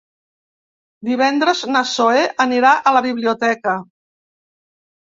[1.09, 3.79] Divendres na Zoè anirà a la biblioteca.